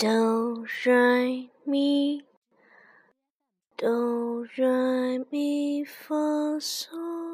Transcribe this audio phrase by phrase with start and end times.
[0.00, 2.24] Do re mi,
[3.76, 7.29] do re mi fa sol。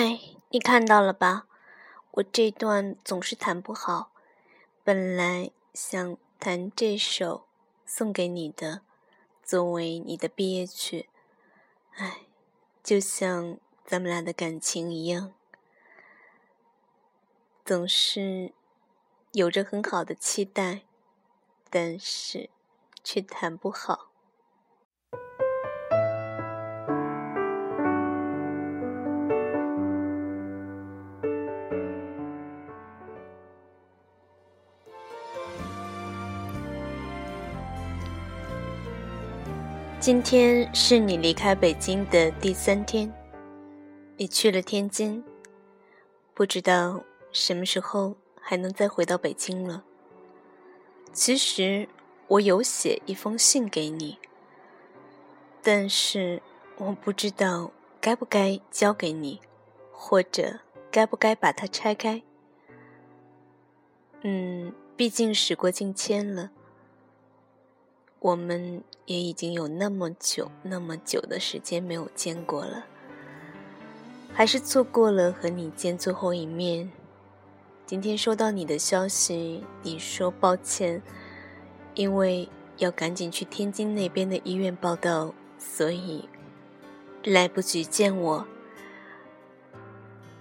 [0.00, 0.20] 哎，
[0.50, 1.48] 你看到了吧？
[2.12, 4.12] 我这段总是弹不好，
[4.84, 7.48] 本来想弹这首
[7.84, 8.82] 送给你的，
[9.42, 11.08] 作为你的毕业曲。
[11.96, 12.20] 唉，
[12.80, 15.34] 就像咱们俩的感情一样，
[17.64, 18.52] 总是
[19.32, 20.82] 有着很好的期待，
[21.68, 22.50] 但是
[23.02, 24.07] 却弹不好。
[40.08, 43.12] 今天是你离开北京的第三天，
[44.16, 45.22] 你去了天津，
[46.32, 49.84] 不知道什么时候还能再回到北京了。
[51.12, 51.86] 其实
[52.26, 54.16] 我有写一封信给你，
[55.62, 56.40] 但是
[56.78, 59.38] 我不知道该不该交给你，
[59.92, 62.22] 或者该不该把它拆开。
[64.22, 66.50] 嗯，毕竟时过境迁了。
[68.20, 72.84] 我们也已经有那么久、那么久的时间没有见过了，
[74.32, 76.90] 还是错过了和你见最后一面。
[77.86, 81.00] 今天收到你的消息，你说抱歉，
[81.94, 86.28] 因为要赶紧去天津那边的医院报道，所以
[87.24, 88.46] 来不及见我。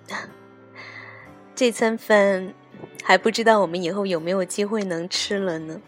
[1.55, 2.53] 这餐饭
[3.03, 5.79] 还不知道我们以后有没有机会能吃了呢。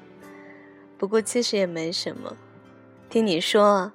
[1.00, 2.36] 不过其实也没什么，
[3.10, 3.90] 听你说，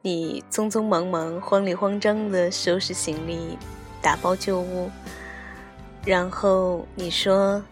[0.00, 3.58] 你匆匆忙忙、慌里慌张的收拾行李、
[4.00, 4.90] 打包旧物，
[6.06, 7.62] 然后你说，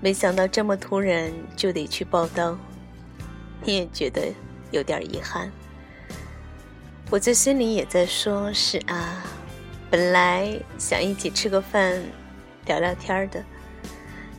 [0.00, 2.56] 没想到这么突然就得去报道，
[3.62, 4.32] 你也觉得
[4.70, 5.52] 有点遗憾。
[7.10, 9.22] 我在心里也在说：是啊，
[9.90, 12.02] 本来想一起吃个饭、
[12.64, 13.44] 聊聊天的，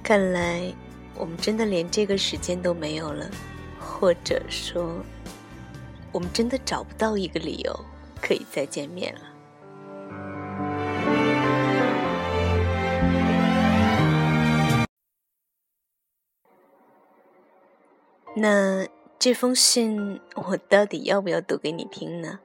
[0.01, 0.73] 看来。
[1.15, 3.29] 我们真的连这个时间都没有了，
[3.79, 5.01] 或者说，
[6.11, 7.79] 我们真的找不到一个理由
[8.21, 9.21] 可以再见面了。
[18.35, 18.85] 那
[19.19, 22.39] 这封信我到底要不要读给你听呢？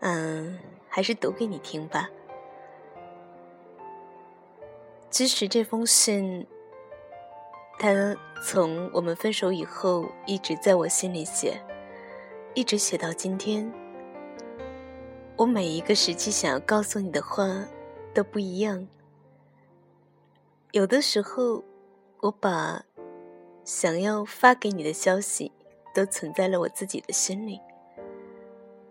[0.00, 2.08] 嗯，还是读给你听吧。
[5.10, 6.46] 其实这封信。
[7.78, 11.60] 他从我们分手以后，一直在我心里写，
[12.54, 13.70] 一直写到今天。
[15.36, 17.44] 我每一个时期想要告诉你的话
[18.14, 18.86] 都不一样。
[20.70, 21.62] 有的时候，
[22.20, 22.84] 我把
[23.64, 25.50] 想要发给你的消息
[25.92, 27.60] 都存在了我自己的心里。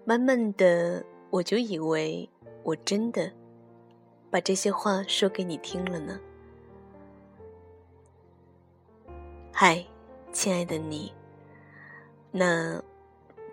[0.05, 2.29] 慢慢的，我就以为
[2.63, 3.31] 我真的
[4.29, 6.19] 把这些话说给你听了呢。
[9.65, 9.81] 嗨，
[10.33, 11.13] 亲爱的你。
[12.31, 12.83] 那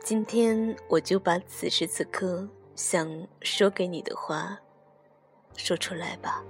[0.01, 4.59] 今天我就把此时此刻想说给你的话
[5.57, 6.43] 说出来吧。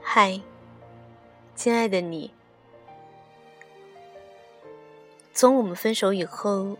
[0.00, 0.40] 嗨，
[1.54, 2.32] 亲爱的你。
[5.34, 6.78] 从我们分手以后，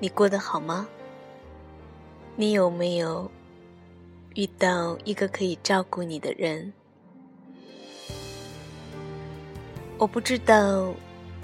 [0.00, 0.88] 你过得好吗？
[2.34, 3.30] 你有没有
[4.34, 6.72] 遇到一个可以照顾你的人？
[9.98, 10.94] 我不知道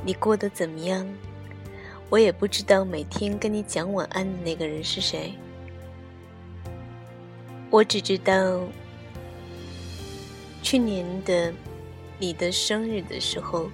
[0.02, 1.06] 你过得怎么样，
[2.08, 5.34] 我也不知道每天跟你讲晚安的那个人是谁。
[7.68, 8.62] 我只知道，
[10.62, 11.52] 去年的
[12.18, 13.68] 你的生日的时候，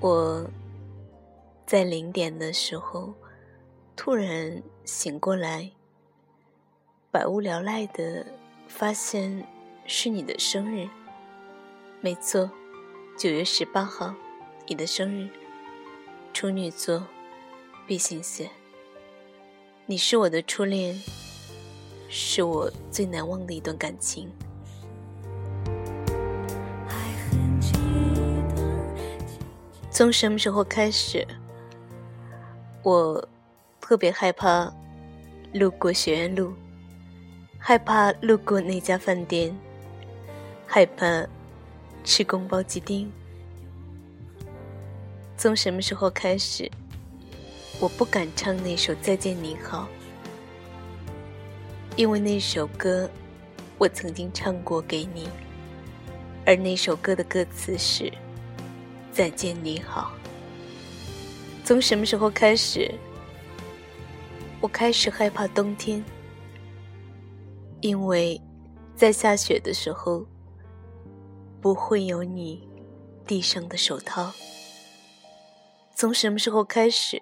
[0.00, 0.44] 我
[1.66, 3.14] 在零点的时候。
[3.96, 5.70] 突然醒过来，
[7.12, 8.26] 百无聊赖的
[8.66, 9.46] 发现
[9.86, 10.88] 是你的生日。
[12.00, 12.50] 没错，
[13.16, 14.12] 九月十八号，
[14.66, 15.30] 你的生日，
[16.34, 17.06] 处女座
[17.86, 18.50] ，B 型血。
[19.86, 21.00] 你是我的初恋，
[22.08, 24.28] 是我最难忘的一段感情。
[29.92, 31.24] 从什么时候开始，
[32.82, 33.28] 我
[33.90, 34.72] 特别害怕
[35.52, 36.54] 路过学院路，
[37.58, 39.52] 害怕路过那家饭店，
[40.64, 41.26] 害怕
[42.04, 43.10] 吃宫保鸡丁。
[45.36, 46.70] 从什么时候开始，
[47.80, 49.88] 我不敢唱那首《再见你好》，
[51.96, 53.10] 因为那首歌
[53.76, 55.28] 我曾经唱过给你，
[56.46, 58.08] 而那首歌的歌词是。
[59.10, 60.12] 再见，你好。
[61.64, 62.88] 从什么时候开始，
[64.60, 66.04] 我开始害怕冬天？
[67.80, 68.40] 因为，
[68.94, 70.26] 在下雪的时候，
[71.60, 72.68] 不会有你
[73.26, 74.32] 递上的手套。
[75.94, 77.18] 从什么时候开始，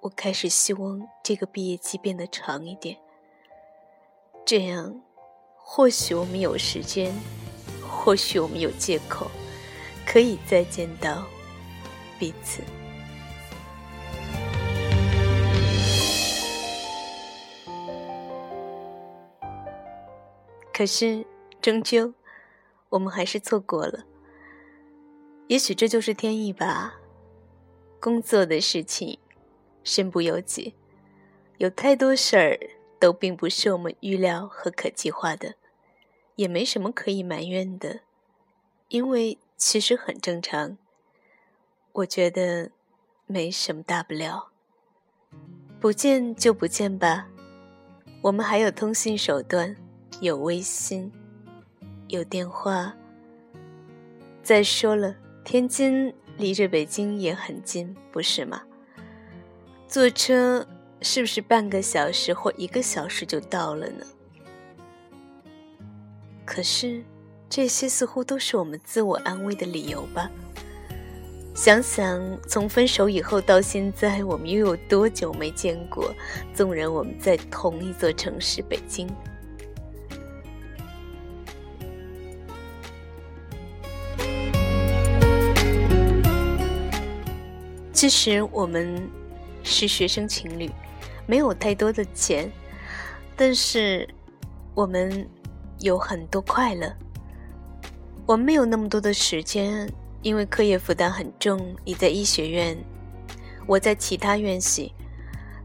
[0.00, 2.98] 我开始希望这个毕业季变得长一点？
[4.44, 5.00] 这样，
[5.56, 7.14] 或许我们有时间，
[7.88, 9.30] 或许我们有借口。
[10.06, 11.24] 可以再见到
[12.18, 12.62] 彼此，
[20.80, 21.26] 可是
[21.60, 22.14] 终究
[22.88, 24.06] 我们还是错过了。
[25.48, 26.98] 也许这就是天意吧。
[28.00, 29.18] 工作的事情，
[29.84, 30.74] 身不由己，
[31.58, 32.58] 有太多事儿
[32.98, 35.56] 都并不是我们预料和可计划的，
[36.36, 38.00] 也没什么可以埋怨的，
[38.88, 39.36] 因为。
[39.58, 40.78] 其实很正常，
[41.92, 42.70] 我觉得
[43.26, 44.48] 没什么大不了。
[45.78, 47.28] 不见就不见吧，
[48.22, 49.76] 我们还有通信手段，
[50.20, 51.10] 有微信，
[52.08, 52.94] 有电话。
[54.42, 55.14] 再说了，
[55.44, 58.62] 天津离着北京也很近，不是吗？
[59.88, 60.66] 坐车
[61.02, 64.06] 是不是半个小时或一个小时就到了呢？
[66.44, 67.02] 可是。
[67.52, 70.30] 这些似乎都是我们自我安慰的理由吧。
[71.52, 76.14] 想想从分手以后到现在，我们又有多久没见过？
[76.54, 79.08] 纵然我们在同一座城市——北京，
[88.00, 89.06] 其实我们
[89.62, 90.70] 是学生情侣，
[91.26, 92.50] 没有太多的钱，
[93.36, 94.08] 但是
[94.74, 95.28] 我们
[95.80, 96.90] 有很多快乐。
[98.24, 99.86] 我们没有那么多的时间，
[100.22, 101.76] 因为课业负担很重。
[101.84, 102.74] 你在医学院，
[103.66, 104.94] 我在其他院系，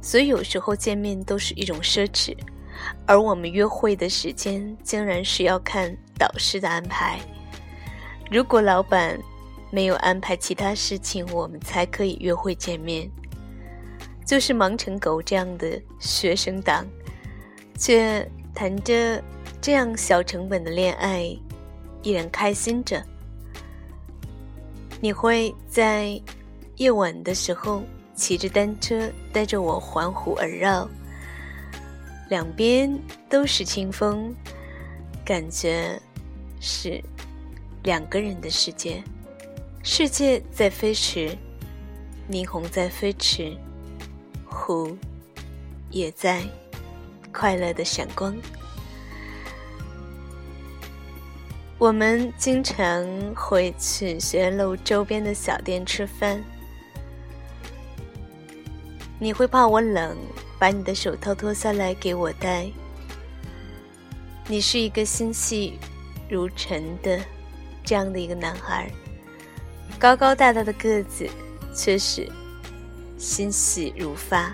[0.02, 2.36] 所以有时候见面都是一种奢侈。
[3.06, 5.90] 而我们约会的时间，竟然是要看
[6.20, 7.18] 导师的安排。
[8.30, 9.18] 如果老板
[9.76, 13.12] 没有安排其他事情，我们才可以约会见面。
[14.26, 16.88] 就是忙成狗这样的学生党，
[17.78, 19.22] 却谈着
[19.60, 21.38] 这样小成本的恋爱。
[22.04, 23.04] 依然开心着。
[25.02, 26.22] 你会在
[26.78, 27.84] 夜晚的时候
[28.14, 30.88] 骑着单车带着我环湖而绕，
[32.30, 34.34] 两边都是清风，
[35.26, 36.00] 感觉
[36.62, 37.04] 是
[37.84, 39.04] 两个人的世界。
[39.88, 41.38] 世界在飞驰，
[42.28, 43.56] 霓虹在飞驰，
[44.44, 44.98] 湖
[45.92, 46.42] 也在
[47.32, 48.36] 快乐的闪光。
[51.78, 56.44] 我们经常会去学院路周边的小店吃饭。
[59.20, 60.18] 你会怕我冷，
[60.58, 62.66] 把你的手套脱下来给我戴。
[64.48, 65.78] 你是一个心细
[66.28, 67.24] 如尘的
[67.84, 68.92] 这样的一个男孩，
[69.98, 71.28] 高高大大的个子，
[71.74, 72.30] 却是
[73.18, 74.54] 心细如发。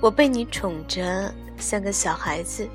[0.00, 2.68] 我被你宠着，像个小孩子。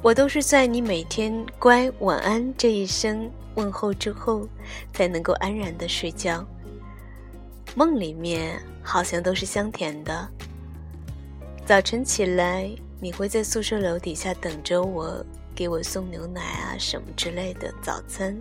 [0.00, 4.48] 我都是在你每天“乖晚安”这一声问候之后，
[4.92, 6.44] 才能够安然的睡觉。
[7.74, 10.28] 梦里面好像都是香甜的。
[11.64, 12.68] 早晨起来，
[13.00, 15.24] 你会在宿舍楼底下等着我，
[15.62, 18.36] 给我送牛奶啊什么之类的早餐。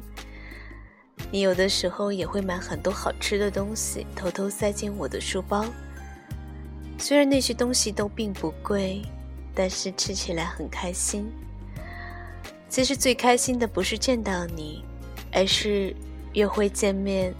[1.29, 5.63] 你有的时候也会买很多好吃的东西，偷偷塞进我的书包。
[6.97, 9.03] 虽然那些东西都并不贵，
[9.53, 11.31] 但是吃起来很开心。
[12.67, 14.83] 其实最开心的不是见到你，
[15.31, 15.95] 而是
[16.33, 17.31] 约会见面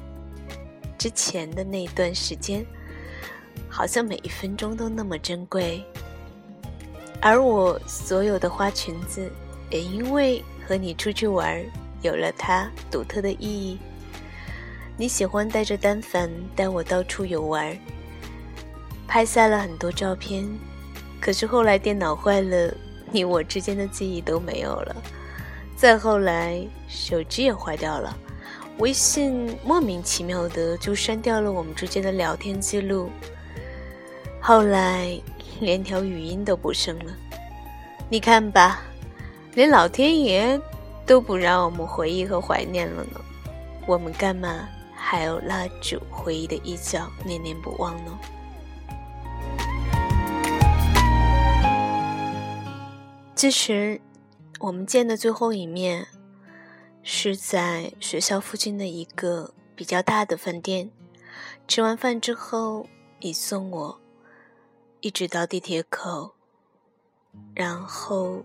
[0.95, 2.63] 之前的那段时间，
[3.67, 5.83] 好像每一分钟都那么珍贵。
[7.19, 9.31] 而我所有的花裙子，
[9.71, 11.59] 也因为和你出去玩，
[12.01, 13.79] 有了它独特的意义。
[14.97, 17.75] 你喜欢带着单反带我到处游玩，
[19.07, 20.47] 拍下了很多照片，
[21.19, 22.71] 可是后来电脑坏了，
[23.11, 24.95] 你我之间的记忆都没有了。
[25.75, 28.15] 再后来，手机也坏掉了，
[28.77, 33.09] 微信莫名其妙的就删掉了我们之间的聊天记录。
[34.39, 35.19] 后来，
[35.59, 37.11] 连条语音都不剩了。
[38.09, 38.81] 你看吧，
[39.53, 40.59] 连老天爷
[41.05, 43.19] 都不让我们回忆和怀念了呢，
[43.85, 48.17] 我们干嘛还要拉住回忆的衣角，念念不忘呢？
[53.35, 53.99] 其实，
[54.59, 56.07] 我们见的最后一面，
[57.03, 60.89] 是在学校附近的一个比较大的饭店。
[61.67, 62.87] 吃完饭之后，
[63.19, 63.99] 你送我，
[65.01, 66.35] 一直到地铁口，
[67.53, 68.43] 然后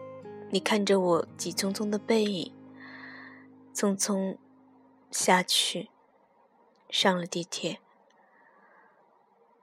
[0.50, 2.52] 你看着我急匆匆的背影，
[3.74, 4.36] 匆匆
[5.10, 5.90] 下去，
[6.88, 7.80] 上了地铁。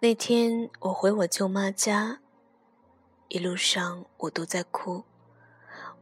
[0.02, 2.20] 那天我回我舅妈家，
[3.30, 5.06] 一路上我都在哭。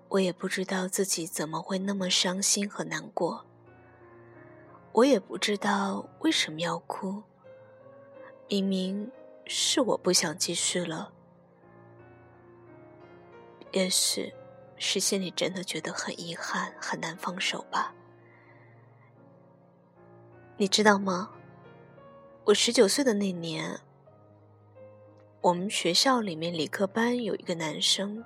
[0.10, 3.46] 我也不知道自己怎么会那么伤心和难过，
[4.92, 7.24] 我也不知道为什么要哭。
[8.50, 9.10] 明明
[9.46, 11.14] 是我不想继续了，
[13.72, 14.34] 也许
[14.84, 17.94] 是心里真的觉得很遗憾，很难放手吧。
[20.58, 21.30] 你知道吗？
[22.46, 23.80] 我十九岁的那年，
[25.40, 28.24] 我们学校里面理科班有一个男生。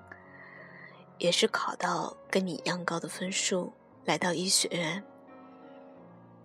[1.18, 3.72] 也是考到跟你一样高的分数，
[4.04, 5.02] 来到医学院。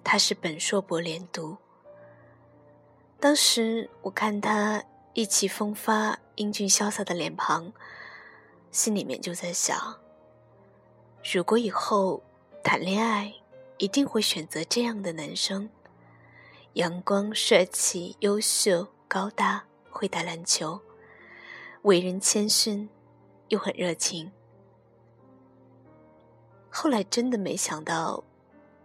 [0.04, 1.56] 他是本硕博连读。
[3.18, 7.72] 当时我看他意气风发、英俊潇洒的脸庞，
[8.70, 9.99] 心里面就在想：
[11.22, 12.22] 如果以后
[12.62, 13.34] 谈恋爱，
[13.76, 15.68] 一定会选择这样的男生，
[16.72, 20.80] 阳光、帅气、优秀、高大，会打篮球，
[21.82, 22.88] 为人谦逊，
[23.48, 24.32] 又很热情。
[26.70, 28.24] 后来真的没想到，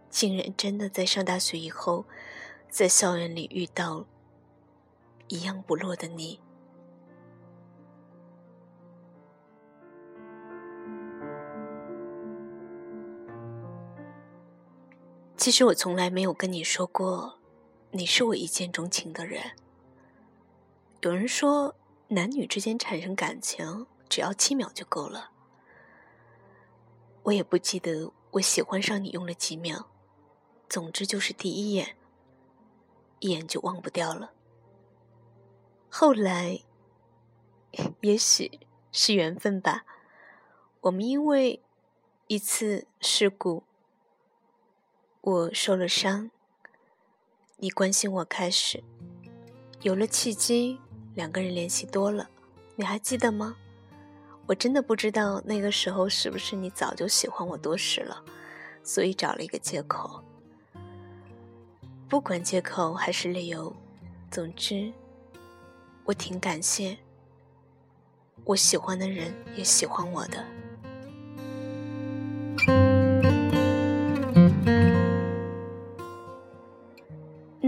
[0.10, 2.06] 竟然真的在上大学以后，
[2.70, 4.06] 在校园里遇到
[5.30, 6.40] 一样不落的你。
[15.46, 17.38] 其实我从来没有跟你说过，
[17.92, 19.52] 你是我一见钟情的人。
[21.02, 21.76] 有人说，
[22.08, 25.30] 男女之间产生感情，只要七秒就够了。
[27.22, 29.92] 我也不记得我喜欢上你用了几秒，
[30.68, 31.96] 总之就是第一眼，
[33.20, 34.32] 一眼就忘不掉了。
[35.90, 36.62] 后来，
[38.02, 38.62] 也许
[38.92, 39.86] 是缘分吧，
[40.82, 41.62] 我们因为
[42.26, 43.64] 一次事故，
[45.26, 46.30] 我受了伤，
[47.58, 48.84] 你关心我开始，
[49.82, 50.80] 有了契机，
[51.16, 52.30] 两个人联系多了，
[52.76, 53.56] 你还记得吗？
[54.46, 58.24] 我真的不知道那个时候是不是你早就喜欢我多时了，
[58.84, 60.24] 所以找了一个借口。
[62.08, 63.76] 不管借口还是理由，
[64.30, 64.94] 总之，
[66.04, 66.96] 我挺感谢
[68.44, 70.46] 我喜欢的人也喜欢我的。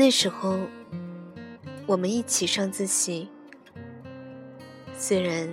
[0.08, 0.58] 那时候，
[1.86, 3.28] 我们一起上自习，
[4.98, 5.50] 虽然。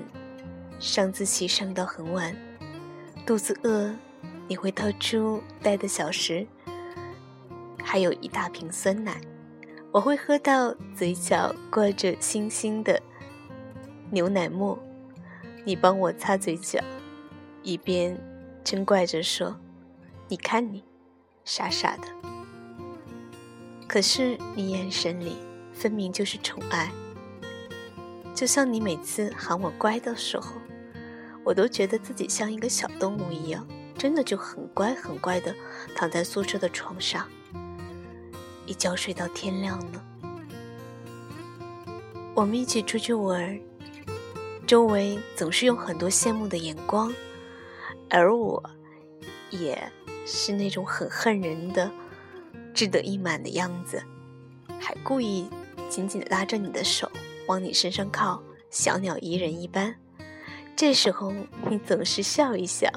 [0.79, 2.37] 上自习上到很晚，
[3.27, 3.93] 肚子饿，
[4.47, 6.47] 你会掏出带的小食，
[7.83, 9.21] 还有一大瓶酸奶，
[9.91, 13.03] 我会喝到嘴角挂着星星的
[14.11, 14.79] 牛奶沫，
[15.65, 16.79] 你帮我擦嘴角，
[17.65, 18.17] 一边
[18.65, 19.57] 嗔怪着说
[20.29, 20.85] ：“你看你，
[21.45, 22.07] 傻傻的。”
[23.87, 25.37] 可是你眼神里
[25.73, 26.91] 分明就是宠爱，
[28.35, 30.53] 就像你每次喊我乖的时候。
[31.45, 35.55] 我都觉得自己像一个小动物一样，真的就很乖很乖的
[35.95, 37.29] 躺在宿舍的床上，
[38.65, 40.03] 一觉睡到天亮呢。
[42.35, 43.61] 我们一起出去玩，
[44.67, 47.13] 周围总是有很多羡慕的眼光，
[48.09, 48.63] 而我，
[49.51, 49.93] 也
[50.25, 51.91] 是那种很恨人的、
[52.75, 54.03] 志得意满的样子，
[54.81, 55.49] 还故意
[55.89, 57.11] 紧紧拉着你的手
[57.47, 59.95] 往你身上靠，小鸟依人一般。
[60.77, 61.33] 这时候
[61.71, 62.91] 你总是笑一笑，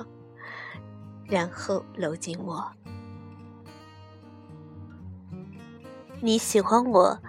[1.27, 2.71] 然后搂紧我。
[6.19, 7.19] 你喜欢我，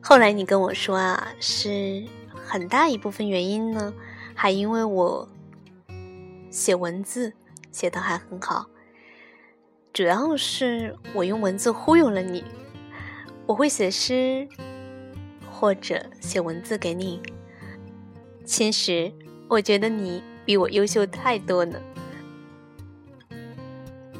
[0.00, 3.92] 后来你跟我说啊，是很大一部分原因呢，
[4.32, 5.28] 还因为我
[6.52, 7.32] 写文字
[7.72, 8.69] 写的还很好。
[9.92, 12.44] 主要是我用文字忽悠了你，
[13.46, 14.48] 我会写诗
[15.50, 17.20] 或者写文字给你。
[18.44, 19.12] 其实。
[19.50, 21.82] 我觉得你比我优秀太多了。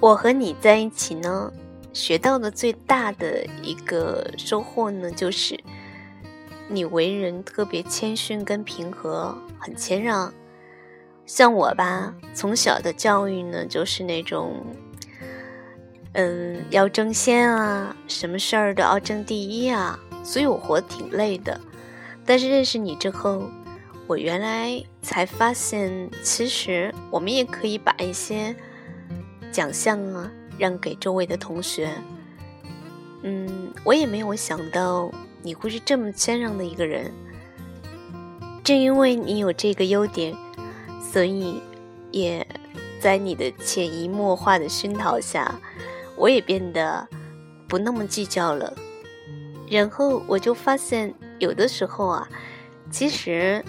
[0.01, 1.53] 我和你在一起呢，
[1.93, 5.57] 学到的最大的一个收获呢，就是
[6.67, 10.35] 你为人特别谦逊跟平和，很谦让。
[11.27, 14.67] 像我吧，从小的教育呢，就是那种，
[16.13, 21.61] 嗯，要争先啊，什么事儿都要争第一啊，所以我活得挺累的。
[22.27, 23.49] 但是认识你之后，
[24.07, 28.55] 我原来才发现，其实我们也可以把一些
[29.53, 31.91] 奖项啊让给周围的同学。
[33.23, 35.11] 嗯，我也没有想到
[35.43, 37.13] 你会是这么谦让的一个人。
[38.63, 40.37] 正因为你有这个优点。
[41.13, 41.61] 所以，
[42.13, 42.47] 也
[43.01, 45.61] 在你的潜移默化的熏陶下，
[46.21, 47.09] 我也变得
[47.67, 48.73] 不那么计较了。
[49.69, 52.29] 然后我就发现，有的时候啊，
[52.91, 53.65] 其实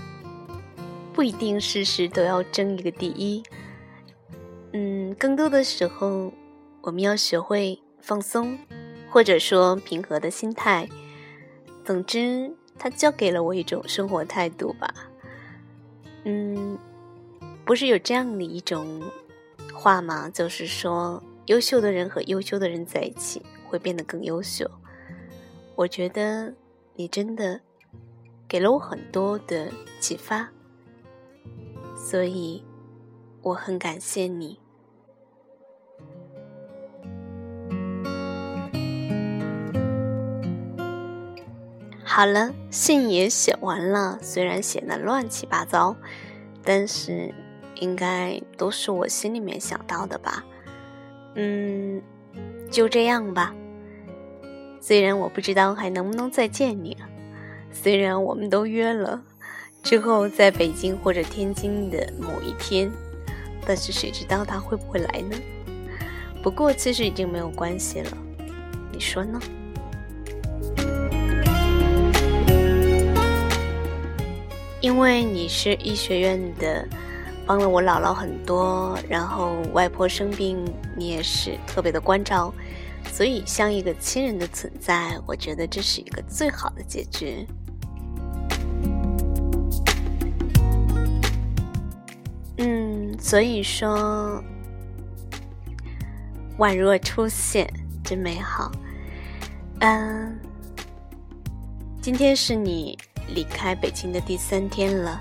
[1.14, 3.42] 不一定事事都要争一个第一。
[4.74, 6.34] 嗯，更多的时候，
[6.82, 8.60] 我们要学会放松，
[9.10, 10.90] 或者说平和的心态。
[11.86, 14.94] 总之，它教给了我一种生活态度吧。
[16.26, 16.78] 嗯。
[17.64, 19.02] 不是有这样的一种
[19.72, 20.30] 话吗？
[20.30, 24.70] 就是说，优秀的人和优秀的人在一起会变得更优秀。
[25.76, 26.54] 我觉得
[26.96, 27.62] 你真的
[28.48, 30.50] 给了我很多的启发，
[31.96, 32.64] 所以
[33.42, 34.60] 我很感谢你。
[42.04, 45.96] 好了，信也写完了，虽然写的乱七八糟，
[46.64, 47.34] 但是。
[47.78, 50.46] 应该都是我心里面想到的吧，
[51.36, 52.02] 嗯，
[52.70, 53.56] 就这样吧。
[54.82, 56.98] 虽然我不知道还能不能再见你，
[57.72, 59.22] 虽然我们都约了
[59.82, 62.92] 之后在北京或者天津的某一天，
[63.66, 65.38] 但是谁知道他会不会来呢？
[66.44, 68.18] 不过其实已经没有关系了，
[68.92, 69.40] 你说呢？
[74.82, 76.88] 因为你是医学院的。
[77.46, 80.64] 帮了我姥姥很多，然后外婆生病，
[80.96, 82.54] 你也是特别的关照，
[83.12, 87.46] 所以像一个亲人的存在，我觉得这是一个最好的结局。
[92.58, 94.42] 嗯，所以说，
[96.60, 97.68] 宛若出现，
[98.04, 98.72] 真美好。
[99.80, 100.40] 嗯，
[102.02, 102.98] 今天是你
[103.34, 105.20] 离开北京的第三天了。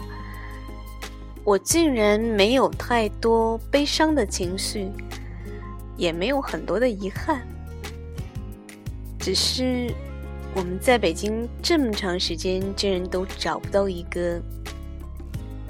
[1.51, 4.89] 我竟然没有太多悲伤的情绪，
[5.97, 7.45] 也没有很多的遗憾，
[9.19, 9.93] 只是
[10.55, 14.41] 我们在北京这么长时间，竟然都找不到一个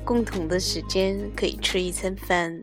[0.04, 2.62] 共同的时间可以吃一餐饭。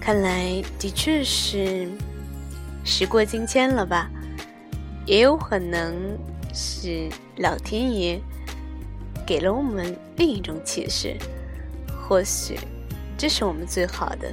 [0.00, 1.86] 看来的确是
[2.82, 4.10] 时过境迁了吧？
[5.04, 6.16] 也有可能
[6.54, 8.18] 是老天爷
[9.26, 11.14] 给了我们另一种启示。
[12.08, 12.58] 或许，
[13.18, 14.32] 这是我们最好的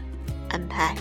[0.50, 0.96] 安排。